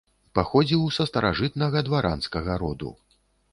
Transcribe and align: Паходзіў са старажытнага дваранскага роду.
Паходзіў 0.37 0.85
са 0.95 1.05
старажытнага 1.09 1.85
дваранскага 1.91 2.59
роду. 2.65 2.93